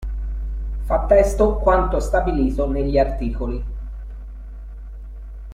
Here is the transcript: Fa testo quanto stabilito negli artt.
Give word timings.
Fa 0.83 1.05
testo 1.05 1.57
quanto 1.57 1.99
stabilito 1.99 2.67
negli 2.67 2.97
artt. 2.97 3.37